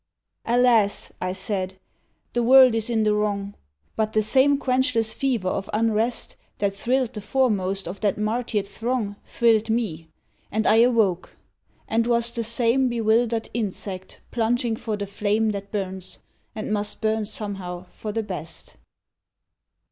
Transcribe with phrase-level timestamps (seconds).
[0.45, 1.11] Alas!
[1.21, 1.79] I said,
[2.33, 3.53] the world is in the wrong.
[3.95, 9.15] But the same quenchless fever of unrest That thrilled the foremost of that martyred throng
[9.25, 10.09] Thrilled me,
[10.51, 11.37] and I awoke...
[11.87, 16.17] and was the same Bewildered insect plunging for the flame That burns,
[16.55, 18.77] and must burn somehow for the best.